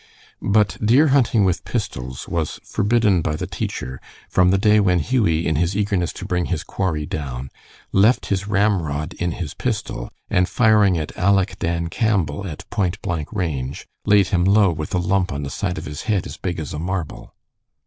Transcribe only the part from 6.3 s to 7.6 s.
his quarry down,